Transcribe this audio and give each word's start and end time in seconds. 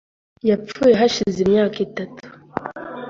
Yapfuye 0.49 0.93
hashize 1.01 1.39
imyaka 1.45 1.77
itatu. 1.87 2.23